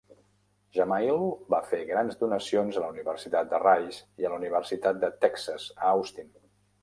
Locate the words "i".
4.23-4.29